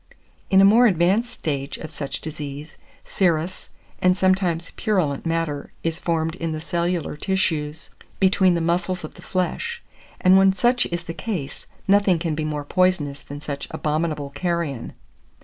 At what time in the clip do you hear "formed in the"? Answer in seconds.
5.99-6.59